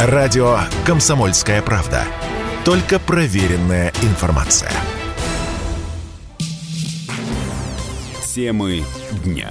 [0.00, 2.04] Радио «Комсомольская правда».
[2.64, 4.70] Только проверенная информация.
[8.32, 8.84] Темы
[9.24, 9.50] дня.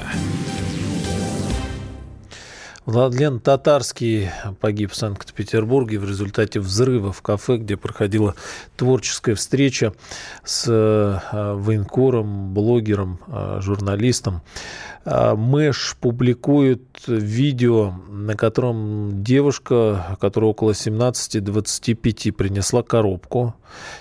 [2.85, 4.29] Владлен Татарский
[4.61, 8.33] погиб в Санкт-Петербурге в результате взрыва в кафе, где проходила
[8.77, 9.91] творческая встреча
[10.45, 11.19] с э,
[11.55, 14.41] военкором, блогером, э, журналистом.
[15.07, 23.55] Э, Мэш публикует видео, на котором девушка, которая около 17-25, принесла коробку.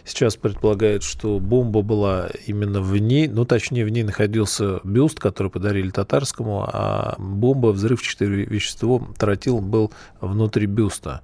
[0.04, 5.48] Сейчас предполагают, что бомба была именно в ней, ну, точнее, в ней находился бюст, который
[5.48, 11.20] подарили татарскому, а бомба, взрывчатое вещество, тротил был внутри бюста.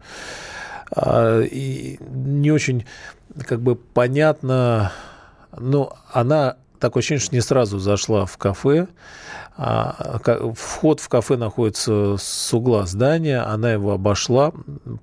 [0.95, 2.85] А, и не очень
[3.49, 4.93] как бы понятно,
[5.59, 8.89] но она такое ощущение, что не сразу зашла в кафе.
[9.57, 10.19] А,
[10.57, 14.53] вход в кафе находится с угла здания, она его обошла,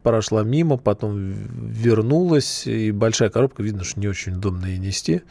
[0.04, 5.21] прошла мимо, потом вернулась, и большая коробка, видно, что не очень удобно ей нести.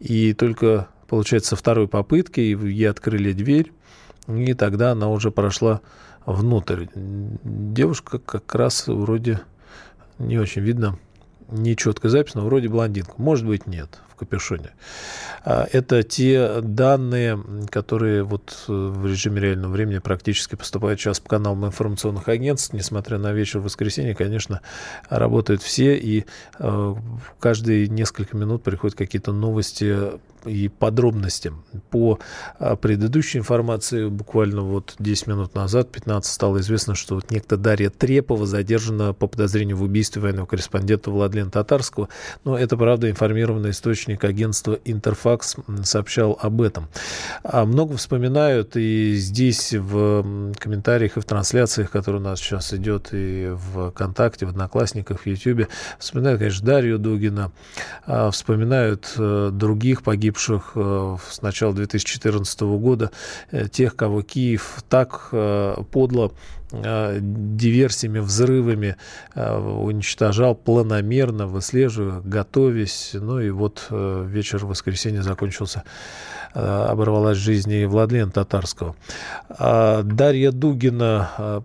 [0.00, 3.72] И только, получается, второй попытки ей открыли дверь,
[4.26, 5.80] и тогда она уже прошла
[6.26, 6.86] внутрь.
[6.94, 9.40] Девушка как раз вроде
[10.18, 10.98] не очень видно,
[11.48, 13.14] нечетко запись, но вроде блондинка.
[13.16, 14.70] Может быть, нет капюшоне.
[15.44, 21.30] А, это те данные, которые вот э, в режиме реального времени практически поступают сейчас по
[21.30, 22.74] каналам информационных агентств.
[22.74, 24.60] Несмотря на вечер воскресенья, конечно,
[25.08, 26.26] работают все, и
[26.58, 26.94] э,
[27.38, 29.96] каждые несколько минут приходят какие-то новости
[30.44, 31.52] и подробности.
[31.90, 32.18] По
[32.58, 37.90] а, предыдущей информации, буквально вот 10 минут назад, 15, стало известно, что вот некто Дарья
[37.90, 42.08] Трепова задержана по подозрению в убийстве военного корреспондента Владлена Татарского.
[42.44, 46.88] Но это, правда, информированный источник агентства «Интерфакс» сообщал об этом.
[47.42, 53.08] А много вспоминают и здесь в комментариях и в трансляциях, которые у нас сейчас идет
[53.12, 57.52] и в ВКонтакте, в Одноклассниках, в Ютьюбе, вспоминают, конечно, Дарью Дугина,
[58.06, 63.10] а вспоминают э, других погибших погибших э, с начала 2014 года,
[63.50, 66.32] э, тех, кого Киев так э, подло
[66.70, 68.96] диверсиями, взрывами
[69.34, 73.12] уничтожал планомерно, выслеживая, готовясь.
[73.14, 75.84] Ну и вот вечер воскресенья закончился
[76.52, 78.96] оборвалась жизнь и Владлена Татарского.
[79.48, 81.62] А Дарья Дугина,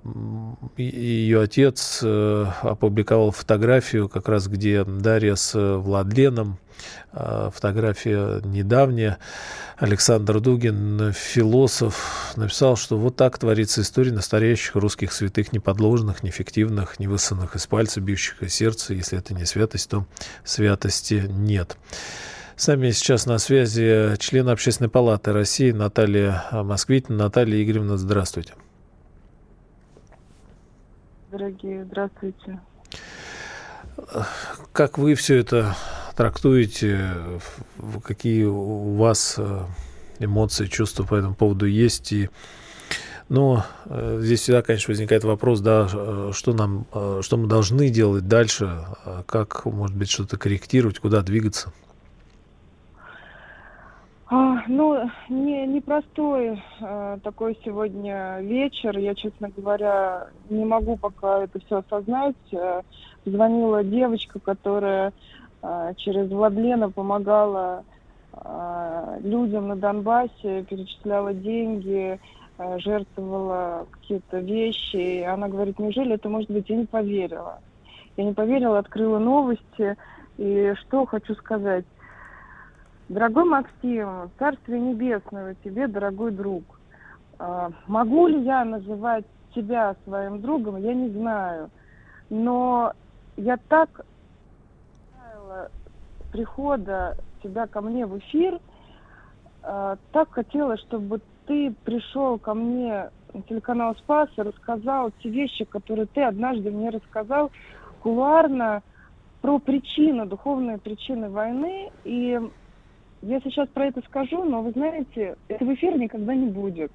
[0.78, 6.60] ее отец опубликовал фотографию, как раз где Дарья с Владленом
[7.12, 9.18] фотография недавняя.
[9.78, 17.08] Александр Дугин, философ, написал, что вот так творится история настоящих русских святых, неподложных, неэффективных, не
[17.08, 18.94] высосанных из пальца, бьющих из сердца.
[18.94, 20.06] Если это не святость, то
[20.44, 21.78] святости нет.
[22.56, 27.18] С нами сейчас на связи член Общественной палаты России Наталья Москвитина.
[27.18, 28.54] Наталья Игоревна, здравствуйте.
[31.32, 32.60] Дорогие, здравствуйте.
[34.72, 35.76] Как вы все это
[36.16, 37.00] трактуете,
[38.04, 39.60] какие у вас э,
[40.20, 42.12] эмоции, чувства по этому поводу есть.
[42.12, 42.30] И,
[43.30, 46.86] но э, здесь всегда, конечно, возникает вопрос, да, э, что нам,
[47.22, 48.86] что мы должны делать дальше,
[49.26, 51.74] как, может быть, что-то корректировать, куда двигаться.
[54.28, 58.98] А, ну, не, непростой а, такой сегодня вечер.
[58.98, 62.36] Я, честно говоря, не могу пока это все осознать.
[63.26, 65.14] Звонила девочка, которая
[65.98, 67.84] через Владлена помогала
[68.34, 72.20] а, людям на Донбассе, перечисляла деньги,
[72.58, 74.96] а, жертвовала какие-то вещи.
[74.96, 76.70] И она говорит, неужели это может быть?
[76.70, 77.60] Я не поверила.
[78.18, 79.96] Я не поверила, открыла новости.
[80.38, 81.86] И что хочу сказать.
[83.08, 86.64] Дорогой Максим, Царствие Небесное тебе, дорогой друг.
[87.86, 91.70] Могу ли я называть тебя своим другом, я не знаю.
[92.30, 92.94] Но
[93.36, 94.06] я так
[96.32, 98.60] прихода тебя ко мне в эфир
[99.64, 105.66] э, так хотела, чтобы ты пришел ко мне на телеканал Спас и рассказал те вещи,
[105.66, 107.52] которые ты однажды мне рассказал
[108.02, 108.82] кулуарно
[109.42, 111.92] про причины, духовные причины войны.
[112.04, 112.40] И
[113.22, 116.92] я сейчас про это скажу, но вы знаете, это в эфире никогда не будет.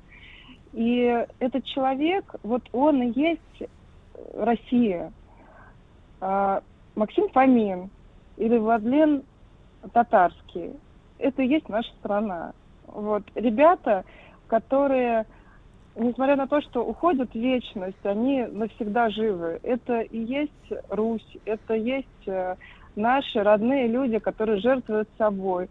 [0.73, 3.71] И этот человек, вот он и есть
[4.35, 5.13] Россия.
[6.21, 6.63] А,
[6.95, 7.91] Максим Фомин,
[8.39, 9.23] или Владлен
[9.93, 10.73] татарский.
[11.19, 12.53] Это и есть наша страна.
[12.87, 13.25] Вот.
[13.35, 14.05] Ребята,
[14.47, 15.27] которые,
[15.97, 19.59] несмотря на то, что уходят в вечность, они навсегда живы.
[19.63, 22.55] Это и есть Русь, это есть э,
[22.97, 25.69] наши родные люди, которые жертвуют собой.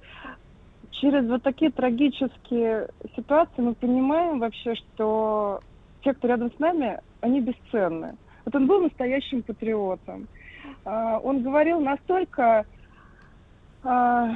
[0.91, 5.61] Через вот такие трагические ситуации мы понимаем вообще, что
[6.03, 8.15] те, кто рядом с нами, они бесценны.
[8.45, 10.27] Вот он был настоящим патриотом.
[10.87, 12.65] А, он говорил настолько
[13.83, 14.29] а,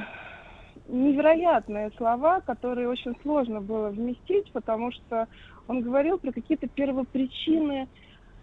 [0.86, 5.28] невероятные слова, которые очень сложно было вместить, потому что
[5.66, 7.88] он говорил про какие-то первопричины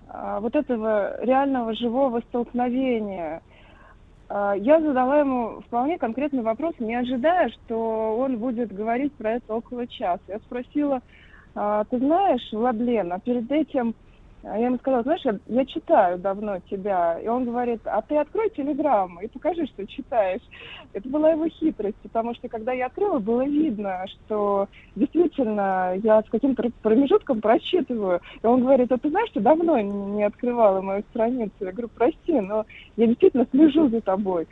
[0.08, 3.42] а, вот этого реального живого столкновения.
[4.32, 9.88] Я задала ему вполне конкретный вопрос, не ожидая, что он будет говорить про это около
[9.88, 10.20] часа.
[10.28, 11.02] Я спросила,
[11.56, 13.96] ты знаешь, Владлен, а перед этим
[14.44, 17.20] я ему сказала, знаешь, я, я читаю давно тебя.
[17.20, 20.42] И он говорит, а ты открой телеграмму и покажи, что читаешь.
[20.94, 26.30] Это была его хитрость, потому что когда я открыла, было видно, что действительно я с
[26.30, 28.22] каким-то промежутком прочитываю.
[28.42, 31.54] И он говорит, а ты знаешь, что давно не открывала мою страницу.
[31.60, 32.66] Я говорю, прости, но
[32.96, 34.48] я действительно слежу за тобой.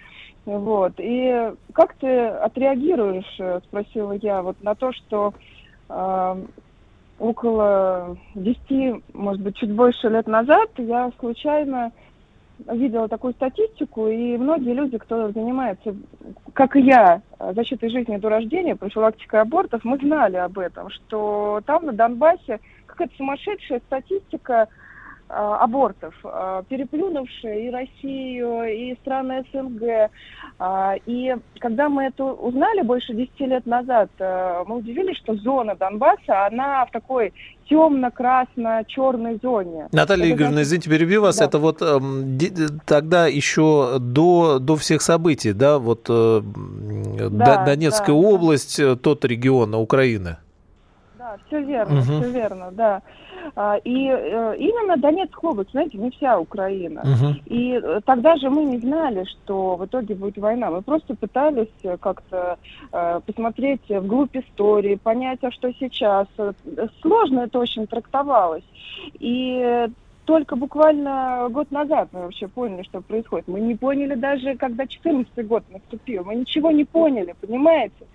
[0.45, 0.93] Вот.
[0.97, 5.33] И как ты отреагируешь, э, спросила я, вот на то, что
[5.89, 6.35] э,
[7.19, 11.91] около 10, может быть, чуть больше лет назад я случайно
[12.71, 15.95] видела такую статистику, и многие люди, кто занимается,
[16.53, 21.85] как и я, защитой жизни до рождения, профилактикой абортов, мы знали об этом, что там
[21.85, 24.67] на Донбассе какая-то сумасшедшая статистика
[25.29, 30.09] абортов, а, переплюнувшие и Россию, и страны СНГ.
[30.59, 36.47] А, и когда мы это узнали больше 10 лет назад, мы удивились, что зона Донбасса,
[36.47, 37.33] она в такой
[37.69, 39.88] темно-красно-черной зоне.
[39.91, 41.38] Наталья это Игоревна, извините, перебью вас.
[41.38, 41.45] Да.
[41.45, 42.00] Это вот э,
[42.85, 46.41] тогда еще до, до всех событий, да, вот э,
[47.30, 48.95] да, Донецкая да, область, да.
[48.95, 50.38] тот регион Украины.
[51.27, 52.03] Да, все верно, угу.
[52.03, 53.01] все верно, да.
[53.56, 57.01] А, и э, именно Донецкая область, знаете, не вся Украина.
[57.01, 57.35] Угу.
[57.47, 60.71] И э, тогда же мы не знали, что в итоге будет война.
[60.71, 62.57] Мы просто пытались э, как-то
[63.25, 66.27] посмотреть вглубь истории, понять, а что сейчас.
[67.01, 68.63] Сложно это очень трактовалось.
[69.19, 69.88] И
[70.25, 73.47] только буквально год назад мы вообще поняли, что происходит.
[73.47, 76.23] Мы не поняли даже, когда 14 год наступил.
[76.25, 78.06] Мы ничего не поняли, понимаете?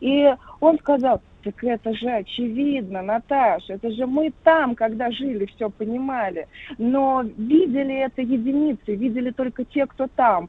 [0.00, 5.70] И он сказал, так это же очевидно, Наташа, это же мы там, когда жили, все
[5.70, 6.46] понимали.
[6.78, 10.48] Но видели это единицы, видели только те, кто там.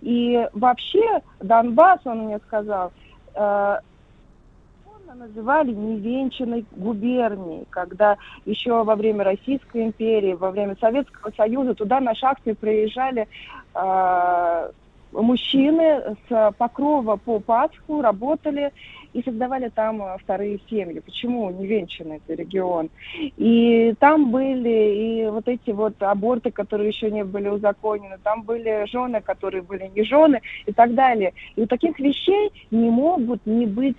[0.00, 2.92] И вообще Донбасс, он мне сказал,
[3.34, 3.78] э,
[5.14, 12.14] называли невенчанной губернией, когда еще во время Российской империи, во время Советского Союза туда на
[12.14, 13.28] шахты приезжали
[13.74, 14.70] э,
[15.12, 18.72] мужчины с Покрова по Пасху, работали
[19.12, 21.00] и создавали там э, вторые семьи.
[21.00, 22.90] Почему не венчанный это регион?
[23.36, 28.86] И там были и вот эти вот аборты, которые еще не были узаконены, там были
[28.86, 31.34] жены, которые были не жены и так далее.
[31.56, 33.98] И у таких вещей не могут не быть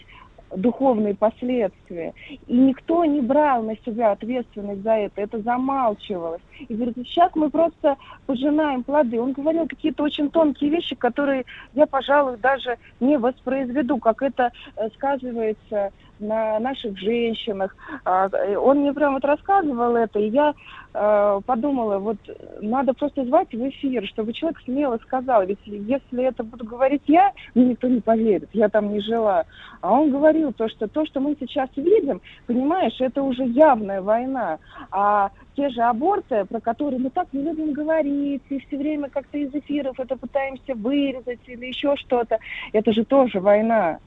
[0.55, 2.13] духовные последствия.
[2.47, 6.41] И никто не брал на себя ответственность за это, это замалчивалось.
[6.67, 9.19] И говорит, сейчас мы просто пожинаем плоды.
[9.19, 14.89] Он говорил какие-то очень тонкие вещи, которые я, пожалуй, даже не воспроизведу, как это э,
[14.95, 15.91] сказывается
[16.23, 17.75] на наших женщинах.
[18.05, 20.53] А, он мне прям вот рассказывал это, и я
[20.93, 22.17] э, подумала, вот
[22.61, 27.31] надо просто звать в эфир, чтобы человек смело сказал, ведь если это буду говорить я,
[27.55, 29.45] мне никто не поверит, я там не жила.
[29.81, 34.59] А он говорил то, что то, что мы сейчас видим, понимаешь, это уже явная война.
[34.91, 39.37] А те же аборты, про которые мы так не любим говорить, и все время как-то
[39.37, 42.39] из эфиров это пытаемся вырезать или еще что-то,
[42.71, 43.99] это же тоже война.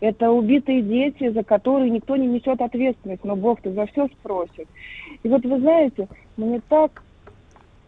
[0.00, 4.68] Это убитые дети, за которые никто не несет ответственность, но Бог-то за все спросит.
[5.22, 7.02] И вот вы знаете, мне так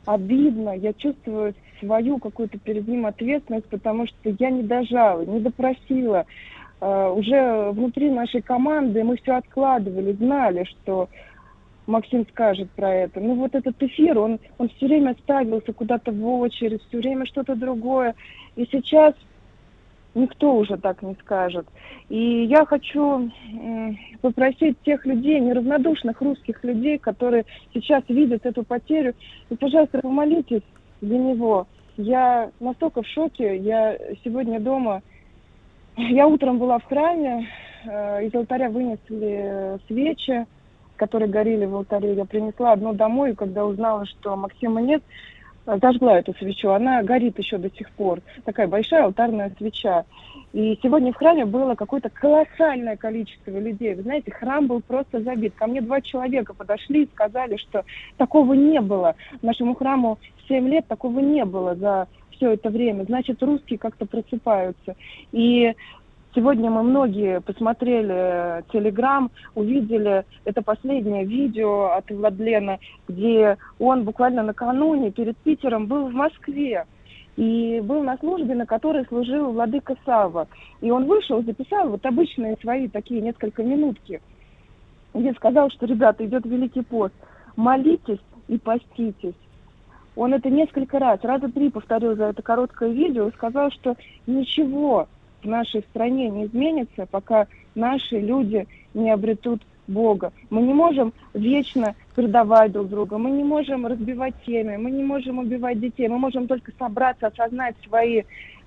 [0.06, 6.24] обидно, я чувствую свою какую-то перед ним ответственность, потому что я не дожала, не допросила.
[6.78, 11.08] Uh, уже внутри нашей команды мы все откладывали, знали, что
[11.86, 13.20] Максим скажет про это.
[13.20, 17.54] Ну вот этот эфир, он, он все время ставился куда-то в очередь, все время что-то
[17.54, 18.14] другое.
[18.56, 19.14] И сейчас
[20.16, 21.66] никто уже так не скажет.
[22.08, 23.30] И я хочу
[24.22, 29.14] попросить тех людей, неравнодушных русских людей, которые сейчас видят эту потерю,
[29.50, 30.62] и, пожалуйста, помолитесь
[31.00, 31.66] за него.
[31.96, 35.02] Я настолько в шоке, я сегодня дома,
[35.96, 37.48] я утром была в храме,
[37.84, 40.46] э, из алтаря вынесли свечи,
[40.96, 45.02] которые горели в алтаре, я принесла одну домой, и когда узнала, что Максима нет,
[45.66, 46.70] зажгла эту свечу.
[46.70, 48.20] Она горит еще до сих пор.
[48.44, 50.04] Такая большая алтарная свеча.
[50.52, 53.94] И сегодня в храме было какое-то колоссальное количество людей.
[53.94, 55.54] Вы знаете, храм был просто забит.
[55.54, 57.84] Ко мне два человека подошли и сказали, что
[58.16, 59.16] такого не было.
[59.42, 60.18] Нашему храму
[60.48, 63.04] 7 лет такого не было за все это время.
[63.04, 64.94] Значит, русские как-то просыпаются.
[65.32, 65.74] И
[66.36, 72.78] Сегодня мы многие посмотрели Телеграм, увидели это последнее видео от Владлена,
[73.08, 76.84] где он буквально накануне перед Питером был в Москве
[77.36, 80.46] и был на службе, на которой служил владыка Сава.
[80.82, 84.20] И он вышел, записал вот обычные свои такие несколько минутки,
[85.14, 87.14] где сказал, что, ребята, идет Великий пост,
[87.56, 89.40] молитесь и поститесь.
[90.16, 95.08] Он это несколько раз, раза три повторил за это короткое видео и сказал, что ничего
[95.46, 100.32] в нашей стране не изменится, пока наши люди не обретут Бога.
[100.50, 105.38] Мы не можем вечно предавать друг друга, мы не можем разбивать семьи, мы не можем
[105.38, 108.22] убивать детей, мы можем только собраться, осознать свои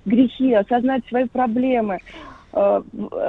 [0.06, 2.00] грехи, осознать свои проблемы,
[2.54, 2.82] э,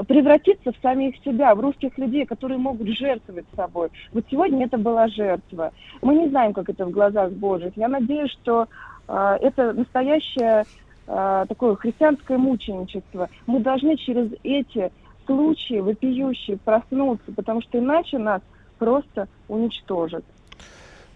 [0.07, 3.89] превратиться в самих себя, в русских людей, которые могут жертвовать собой.
[4.13, 5.73] Вот сегодня это была жертва.
[6.01, 7.73] Мы не знаем, как это в глазах Божьих.
[7.77, 8.69] Я надеюсь, что
[9.09, 10.65] э, это настоящее э,
[11.07, 13.29] такое христианское мученичество.
[13.47, 14.91] Мы должны через эти
[15.27, 18.43] случаи вопиющие проснуться, потому что иначе нас
[18.79, 20.25] просто уничтожат.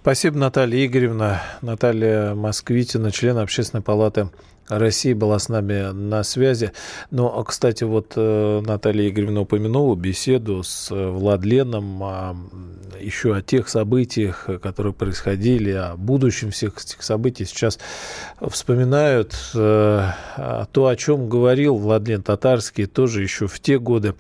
[0.03, 1.41] Спасибо, Наталья Игоревна.
[1.63, 4.29] Наталья Москвитина, член Общественной палаты
[4.69, 6.73] России была с нами на связи.
[7.11, 12.03] Но, кстати, вот э, Наталья Игоревна упомянула беседу с э, Владленом
[13.01, 17.45] еще о тех событиях, которые происходили, о будущем всех этих событий.
[17.45, 17.79] Сейчас
[18.41, 20.11] вспоминают э,
[20.73, 24.15] то, о чем говорил Владлен Татарский тоже еще в те годы.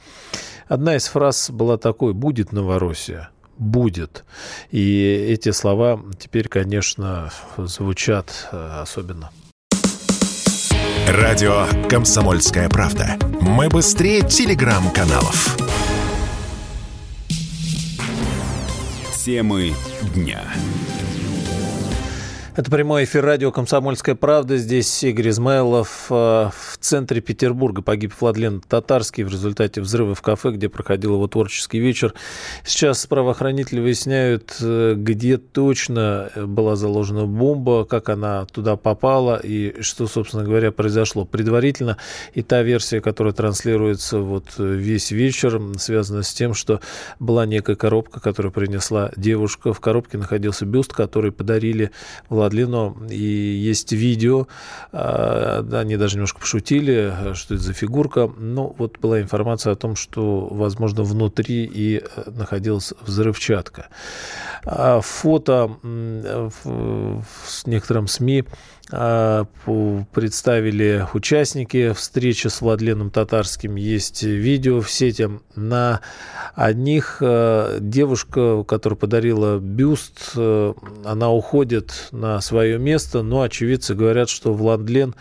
[0.68, 4.24] Одна из фраз была такой «Будет Новороссия» будет.
[4.72, 9.30] И эти слова теперь, конечно, звучат особенно.
[11.06, 13.18] Радио «Комсомольская правда».
[13.42, 15.54] Мы быстрее телеграм-каналов.
[19.22, 19.74] Темы
[20.14, 20.42] дня.
[22.56, 24.58] Это прямой эфир радио «Комсомольская правда».
[24.58, 26.06] Здесь Игорь Измайлов.
[26.08, 31.26] Э, в центре Петербурга погиб Владлен Татарский в результате взрыва в кафе, где проходил его
[31.26, 32.14] творческий вечер.
[32.64, 40.06] Сейчас правоохранители выясняют, э, где точно была заложена бомба, как она туда попала и что,
[40.06, 41.24] собственно говоря, произошло.
[41.24, 41.96] Предварительно
[42.34, 46.80] и та версия, которая транслируется вот весь вечер, связана с тем, что
[47.18, 49.72] была некая коробка, которую принесла девушка.
[49.72, 51.90] В коробке находился бюст, который подарили
[52.28, 54.46] Владлену Владлено, и есть видео,
[54.92, 59.96] а, они даже немножко пошутили, что это за фигурка, но вот была информация о том,
[59.96, 63.88] что, возможно, внутри и э, находилась взрывчатка.
[64.66, 67.24] А фото в
[67.66, 68.44] некотором СМИ
[68.92, 69.46] а,
[70.12, 73.76] представили участники встречи с Владленом Татарским.
[73.76, 75.28] Есть видео в сети.
[75.54, 76.00] На
[76.54, 84.54] одних а, девушка, которая подарила бюст, она уходит на свое место, но очевидцы говорят, что
[84.54, 85.14] Владлен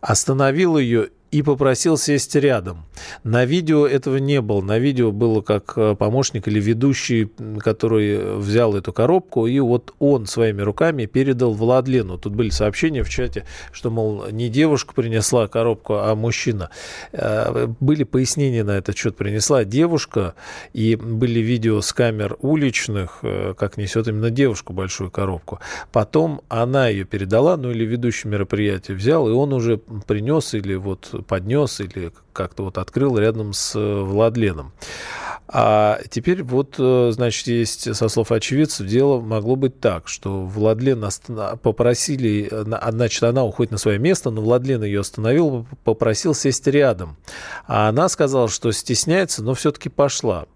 [0.00, 2.84] остановил ее и попросил сесть рядом.
[3.24, 4.60] На видео этого не было.
[4.60, 10.26] На видео было как э, помощник или ведущий, который взял эту коробку, и вот он
[10.26, 12.18] своими руками передал Владлену.
[12.18, 16.70] Тут были сообщения в чате, что, мол, не девушка принесла коробку, а мужчина.
[17.10, 19.16] Э, были пояснения на этот счет.
[19.16, 20.34] Принесла девушка,
[20.72, 25.58] и были видео с камер уличных, э, как несет именно девушку большую коробку.
[25.90, 31.23] Потом она ее передала, ну или ведущий мероприятия взял, и он уже принес или вот
[31.24, 34.72] поднес или как-то вот открыл рядом с э, Владленом.
[35.46, 41.04] А теперь вот, э, значит, есть, со слов очевидцев, дело могло быть так, что Владлен
[41.62, 47.16] попросили, значит, она уходит на свое место, но Владлен ее остановил, попросил сесть рядом.
[47.66, 50.46] А она сказала, что стесняется, но все-таки пошла.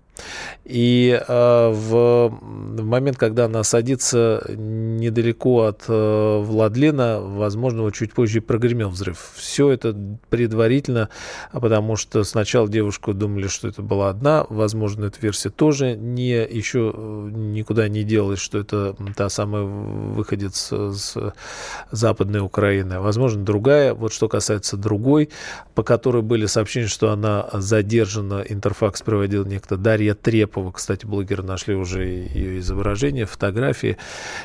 [0.65, 8.41] И э, в, в момент, когда она садится недалеко от э, Владлена, возможно, чуть позже
[8.41, 9.33] прогремел взрыв.
[9.37, 9.97] Все это
[10.31, 11.09] предварительно,
[11.53, 16.93] потому что сначала девушку думали, что это была одна, возможно, эта версия тоже не еще
[16.95, 21.17] э, никуда не делалась, что это та самая выходец с
[21.91, 23.01] Западной Украины.
[23.01, 23.95] Возможно, другая.
[23.95, 25.31] Вот что касается другой,
[25.75, 31.43] по которой были сообщения, что она задержана, Интерфакс проводил некто Дарья Мария Трепова, кстати, блогеры
[31.43, 33.99] нашли уже ее изображение, фотографии,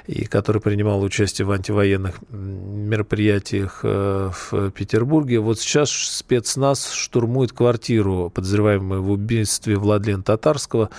[0.07, 5.39] и который принимал участие в антивоенных мероприятиях э, в Петербурге.
[5.39, 10.89] Вот сейчас спецназ штурмует квартиру, подозреваемую в убийстве Владлена Татарского,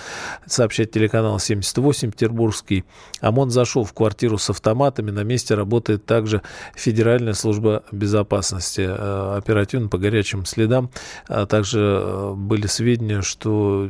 [0.47, 2.85] сообщает телеканал 78 петербургский.
[3.21, 6.41] ОМОН зашел в квартиру с автоматами, на месте работает также
[6.75, 8.85] Федеральная служба безопасности.
[8.87, 10.89] Э, оперативно по горячим следам.
[11.27, 13.89] А также э, были сведения, что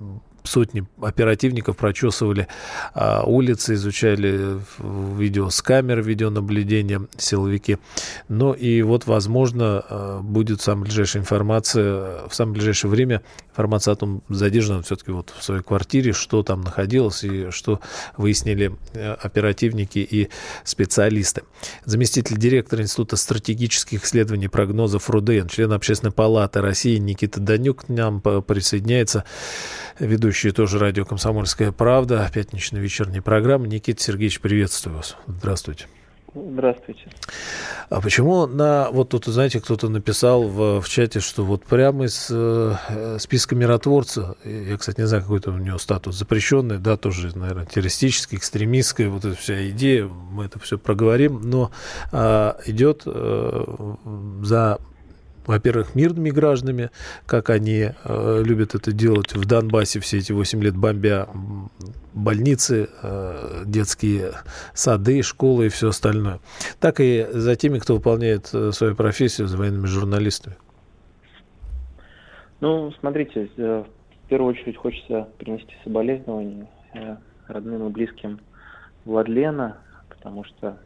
[0.00, 0.33] 嗯。
[0.44, 2.48] Сотни оперативников прочесывали
[2.92, 7.78] а, улицы, изучали видео с камер видеонаблюдения силовики.
[8.28, 13.96] Ну и вот, возможно, а, будет самая ближайшая информация, в самое ближайшее время информация о
[13.96, 17.80] том, задержан он все-таки вот в своей квартире, что там находилось и что
[18.16, 20.28] выяснили э, оперативники и
[20.64, 21.44] специалисты.
[21.84, 28.20] Заместитель директора Института стратегических исследований прогнозов РУДН, член Общественной палаты России Никита Данюк к нам
[28.20, 29.24] присоединяется
[29.98, 33.66] ведущий тоже радио «Комсомольская правда», пятничная вечерняя программа.
[33.66, 35.16] Никита Сергеевич, приветствую вас.
[35.26, 35.86] Здравствуйте.
[36.34, 37.02] Здравствуйте.
[37.90, 42.26] А почему на вот тут, знаете, кто-то написал в, в чате, что вот прямо из
[42.28, 47.66] э, списка миротворца, я, кстати, не знаю, какой-то у него статус запрещенный, да, тоже, наверное,
[47.66, 51.70] террористический, экстремистская, вот эта вся идея, мы это все проговорим, но
[52.10, 53.94] э, идет э,
[54.42, 54.80] за
[55.46, 56.90] во-первых, мирными гражданами,
[57.26, 61.28] как они э, любят это делать в Донбассе все эти 8 лет бомбя
[62.12, 64.32] больницы, э, детские
[64.72, 66.40] сады, школы и все остальное,
[66.80, 70.56] так и за теми, кто выполняет э, свою профессию, за военными журналистами.
[72.60, 73.84] Ну, смотрите, э,
[74.24, 77.16] в первую очередь хочется принести соболезнования э,
[77.48, 78.40] родным и близким
[79.04, 80.78] Владлена, потому что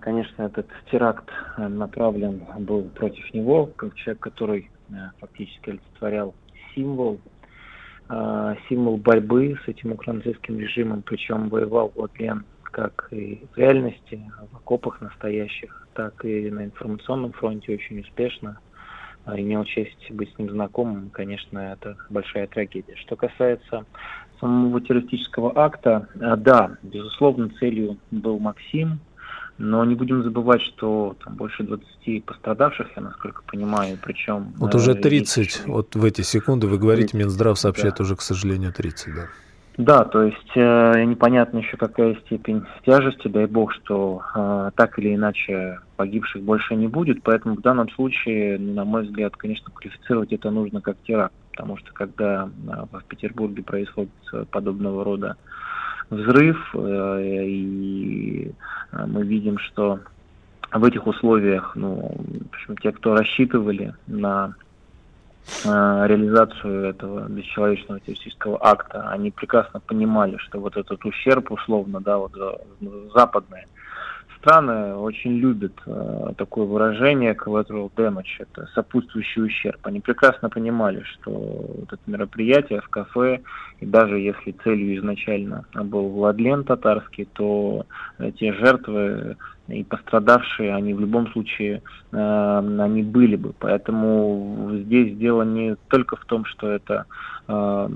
[0.00, 6.34] конечно, этот теракт э, направлен был против него, как человек, который э, фактически олицетворял
[6.74, 7.20] символ,
[8.08, 14.18] а, символ борьбы с этим украинским режимом, причем воевал Владлен как и в реальности,
[14.50, 18.58] в окопах настоящих, так и на информационном фронте очень успешно.
[19.24, 22.96] А, имел честь быть с ним знакомым, конечно, это большая трагедия.
[22.96, 23.84] Что касается
[24.40, 29.00] самого террористического акта, да, безусловно, целью был Максим,
[29.62, 34.52] но не будем забывать, что там больше 20 пострадавших, я насколько понимаю, причем...
[34.56, 35.66] Вот уже 30, есть...
[35.66, 38.02] вот в эти секунды вы говорите, Минздрав сообщает да.
[38.02, 39.28] уже, к сожалению, 30, да.
[39.78, 45.14] Да, то есть э, непонятно еще какая степень тяжести, дай бог, что э, так или
[45.14, 50.50] иначе погибших больше не будет, поэтому в данном случае, на мой взгляд, конечно, квалифицировать это
[50.50, 54.10] нужно как теракт, потому что когда э, в Петербурге происходит
[54.50, 55.36] подобного рода
[56.12, 58.52] взрыв, э, и
[58.92, 60.00] э, мы видим, что
[60.72, 64.54] в этих условиях, ну, в общем, те, кто рассчитывали на
[65.64, 65.68] э,
[66.06, 72.32] реализацию этого бесчеловечного террористического акта, они прекрасно понимали, что вот этот ущерб, условно, да, вот
[73.14, 73.66] западные
[74.42, 79.78] страны очень любят э, такое выражение collateral damage, это сопутствующий ущерб.
[79.84, 83.40] Они прекрасно понимали, что вот это мероприятие в кафе,
[83.80, 87.86] и даже если целью изначально был Владлен татарский, то
[88.38, 89.36] те жертвы
[89.68, 93.54] и пострадавшие, они в любом случае, э, они были бы.
[93.60, 97.06] Поэтому здесь дело не только в том, что это
[97.46, 97.88] э,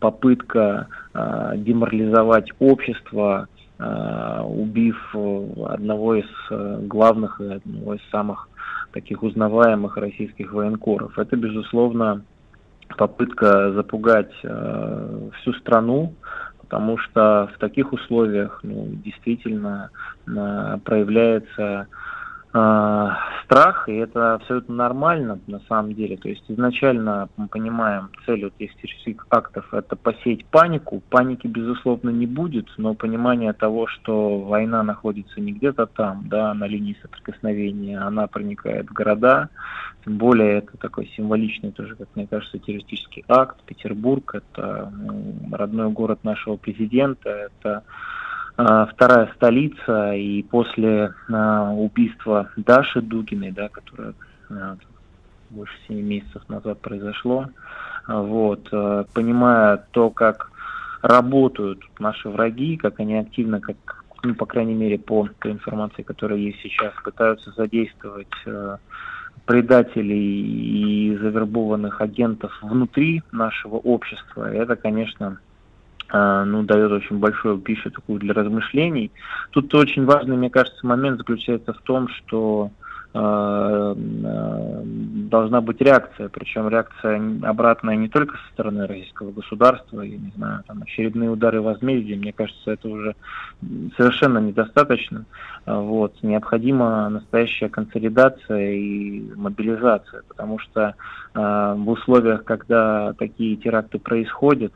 [0.00, 3.61] попытка э, деморализовать общество, Э,
[4.44, 8.48] убив э, одного из э, главных и одного из самых
[8.92, 11.18] таких узнаваемых российских военкоров.
[11.18, 12.22] Это, безусловно,
[12.98, 16.12] попытка запугать всю страну,
[16.60, 19.88] потому что в таких условиях ну, действительно
[20.26, 21.86] проявляется
[22.54, 26.16] а, страх, и это абсолютно нормально на самом деле.
[26.16, 31.02] То есть изначально мы понимаем, цель вот террористических актов– это посеять панику.
[31.08, 36.66] Паники, безусловно, не будет, но понимание того, что война находится не где-то там, да, на
[36.66, 39.48] линии соприкосновения, она проникает в города,
[40.04, 43.56] тем более это такой символичный тоже, как мне кажется, террористический акт.
[43.64, 47.84] Петербург– это ну, родной город нашего президента, это
[48.86, 54.14] вторая столица, и после а, убийства Даши Дугиной, да, которое
[54.50, 54.76] а,
[55.50, 57.46] больше семи месяцев назад произошло,
[58.08, 58.68] вот,
[59.12, 60.50] понимая то, как
[61.02, 63.76] работают наши враги, как они активно, как,
[64.22, 68.32] ну, по крайней мере, по той информации, которая есть сейчас, пытаются задействовать
[69.44, 75.38] предателей и завербованных агентов внутри нашего общества, это, конечно,
[76.12, 79.10] ну, дает очень большую пищу такую для размышлений.
[79.50, 82.70] Тут очень важный, мне кажется, момент заключается в том, что
[83.14, 90.30] э, должна быть реакция, причем реакция обратная не только со стороны российского государства, я не
[90.36, 93.16] знаю, там очередные удары возмездия, мне кажется, это уже
[93.96, 95.24] совершенно недостаточно.
[95.64, 100.94] Вот, необходима настоящая консолидация и мобилизация, потому что
[101.34, 104.72] э, в условиях, когда такие теракты происходят,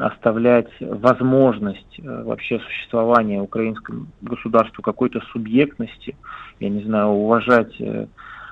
[0.00, 6.16] оставлять возможность э, вообще существования украинскому государству какой-то субъектности,
[6.60, 8.06] я не знаю, уважать э,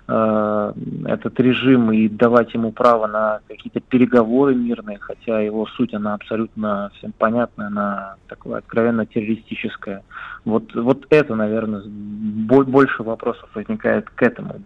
[0.09, 0.73] э,
[1.07, 6.91] этот режим и давать ему право на какие-то переговоры мирные, хотя его суть, она абсолютно
[6.95, 10.03] всем понятна, она такое откровенно террористическая.
[10.45, 14.57] Вот, вот это, наверное, больше вопросов возникает к этому.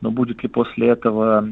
[0.00, 1.48] Но будет ли после этого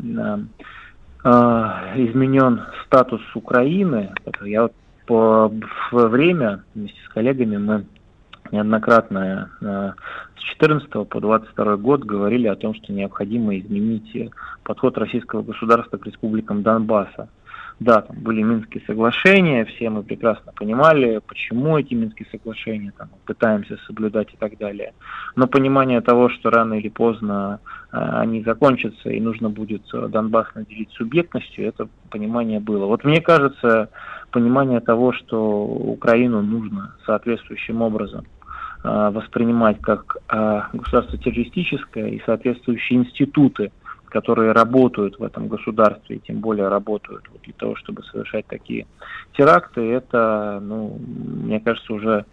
[1.24, 4.12] изменен статус Украины?
[4.42, 4.68] Я
[5.06, 5.52] по,
[5.90, 7.84] в время вместе с коллегами мы
[8.52, 9.92] неоднократно э,
[10.36, 14.30] с 14 по 22 год говорили о том, что необходимо изменить
[14.62, 17.28] подход российского государства к республикам Донбасса.
[17.80, 23.78] Да, там были Минские соглашения, все мы прекрасно понимали, почему эти Минские соглашения там, пытаемся
[23.86, 24.94] соблюдать и так далее.
[25.34, 27.58] Но понимание того, что рано или поздно
[27.92, 32.86] э, они закончатся и нужно будет Донбасс наделить субъектностью, это понимание было.
[32.86, 33.90] Вот мне кажется,
[34.30, 38.24] понимание того, что Украину нужно соответствующим образом
[38.84, 43.72] э, воспринимать как э, государство террористическое и соответствующие институты,
[44.14, 48.86] которые работают в этом государстве, и тем более работают вот для того, чтобы совершать такие
[49.36, 52.24] теракты, это, ну, мне кажется, уже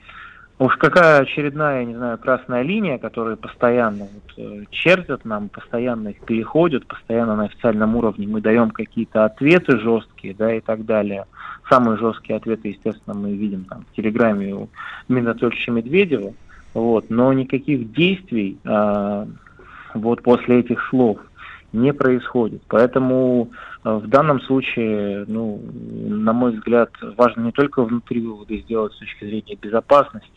[0.59, 6.19] Уж какая очередная, не знаю, красная линия, которая постоянно вот, э, чертят нам, постоянно их
[6.23, 11.25] переходят, постоянно на официальном уровне мы даем какие-то ответы жесткие, да, и так далее.
[11.67, 14.69] Самые жесткие ответы, естественно, мы видим там в Телеграме у
[15.07, 16.33] Минатольевича Медведева,
[16.75, 19.25] вот, но никаких действий а,
[19.95, 21.17] вот после этих слов
[21.73, 22.61] не происходит.
[22.67, 23.51] Поэтому
[23.83, 25.61] а, в данном случае, ну,
[26.07, 30.29] на мой взгляд, важно не только внутри выводы сделать с точки зрения безопасности,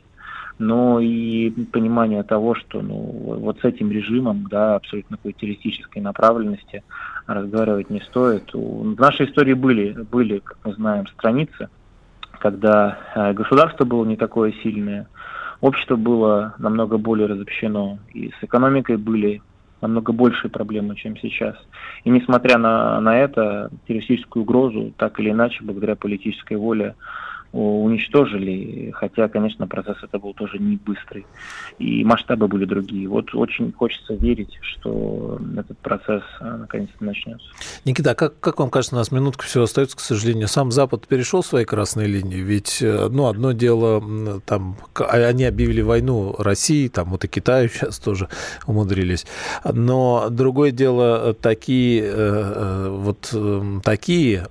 [0.59, 6.85] но и понимание того, что ну, вот с этим режимом, да, абсолютно какой террористической направленности
[7.27, 8.53] разговаривать не стоит.
[8.53, 11.68] В нашей истории были, были, как мы знаем, страницы,
[12.38, 15.09] когда э, государство было не такое сильное,
[15.61, 19.42] общество было намного более разобщено, и с экономикой были
[19.85, 21.57] намного большие проблемы, чем сейчас.
[22.05, 26.94] И несмотря на, на это, террористическую угрозу, так или иначе, благодаря политической воле,
[27.55, 31.25] уничтожили, хотя, конечно, процесс это был тоже не быстрый,
[31.79, 33.09] и масштабы были другие.
[33.09, 37.47] Вот очень хочется верить, что этот процесс э, наконец-то начнется.
[37.85, 40.49] Никита, а как, как вам кажется, у нас минутка все остается, к сожалению.
[40.49, 45.81] Сам Запад перешел свои красные линии, ведь э, ну, одно дело, там, а, они объявили
[45.81, 48.29] войну России, там вот и Китаю сейчас тоже
[48.67, 49.27] умудрились,
[49.64, 53.33] но другое дело, такие, э, вот
[53.85, 54.47] такие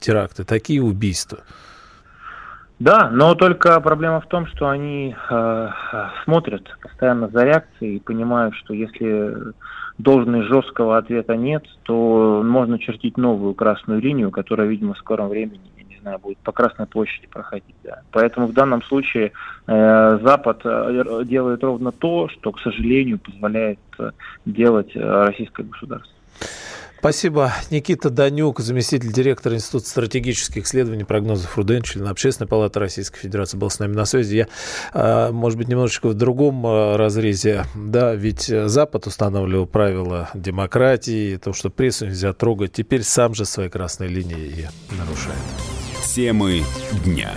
[0.00, 1.40] теракты, такие убийства–
[2.80, 5.68] да, но только проблема в том, что они э,
[6.24, 9.52] смотрят постоянно за реакцией и понимают, что если
[9.98, 15.60] должной жесткого ответа нет, то можно чертить новую красную линию, которая, видимо, в скором времени,
[15.76, 17.76] я не знаю, будет по Красной площади проходить.
[17.84, 18.00] Да.
[18.12, 19.32] Поэтому в данном случае
[19.66, 24.12] э, Запад э, делает ровно то, что, к сожалению, позволяет э,
[24.46, 26.14] делать э, российское государство.
[27.00, 27.54] Спасибо.
[27.70, 33.70] Никита Данюк, заместитель директора Института стратегических исследований прогнозов РУДН, член Общественной палаты Российской Федерации, был
[33.70, 34.36] с нами на связи.
[34.36, 34.48] Я,
[34.92, 37.64] а, может быть, немножечко в другом а, разрезе.
[37.74, 42.74] Да, ведь Запад устанавливал правила демократии, то, что прессу нельзя трогать.
[42.74, 45.38] Теперь сам же свои красные линии и нарушает.
[46.14, 46.64] Темы
[47.02, 47.32] дня.